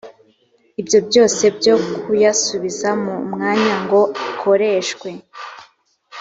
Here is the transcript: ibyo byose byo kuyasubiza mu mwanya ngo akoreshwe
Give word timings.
ibyo 0.81 0.99
byose 1.07 1.43
byo 1.57 1.75
kuyasubiza 2.01 2.89
mu 3.03 3.13
mwanya 3.31 3.75
ngo 3.83 4.01
akoreshwe 4.29 5.09